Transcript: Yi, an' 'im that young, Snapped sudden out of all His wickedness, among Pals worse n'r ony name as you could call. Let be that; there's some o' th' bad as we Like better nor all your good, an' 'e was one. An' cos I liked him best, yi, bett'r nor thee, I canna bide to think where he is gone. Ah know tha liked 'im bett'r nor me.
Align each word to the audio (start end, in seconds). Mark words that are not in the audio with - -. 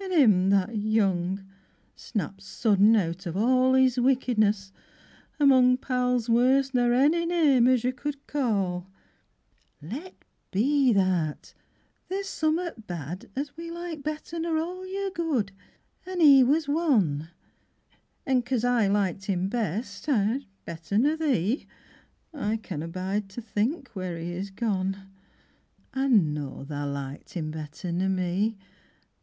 Yi, 0.00 0.06
an' 0.06 0.12
'im 0.12 0.48
that 0.48 0.74
young, 0.74 1.44
Snapped 1.94 2.40
sudden 2.40 2.96
out 2.96 3.26
of 3.26 3.36
all 3.36 3.74
His 3.74 4.00
wickedness, 4.00 4.72
among 5.38 5.76
Pals 5.76 6.30
worse 6.30 6.70
n'r 6.70 6.94
ony 6.94 7.26
name 7.26 7.66
as 7.66 7.84
you 7.84 7.92
could 7.92 8.26
call. 8.26 8.88
Let 9.82 10.14
be 10.50 10.94
that; 10.94 11.52
there's 12.08 12.26
some 12.26 12.58
o' 12.58 12.70
th' 12.70 12.86
bad 12.86 13.28
as 13.36 13.54
we 13.58 13.70
Like 13.70 14.02
better 14.02 14.38
nor 14.38 14.56
all 14.56 14.86
your 14.86 15.10
good, 15.10 15.52
an' 16.06 16.22
'e 16.22 16.42
was 16.42 16.66
one. 16.66 17.28
An' 18.24 18.40
cos 18.44 18.64
I 18.64 18.86
liked 18.86 19.26
him 19.26 19.46
best, 19.50 20.08
yi, 20.08 20.48
bett'r 20.64 20.98
nor 20.98 21.18
thee, 21.18 21.66
I 22.32 22.56
canna 22.56 22.88
bide 22.88 23.28
to 23.28 23.42
think 23.42 23.90
where 23.90 24.16
he 24.16 24.32
is 24.32 24.48
gone. 24.48 25.10
Ah 25.92 26.08
know 26.08 26.64
tha 26.64 26.86
liked 26.86 27.36
'im 27.36 27.50
bett'r 27.50 27.92
nor 27.92 28.08
me. 28.08 28.56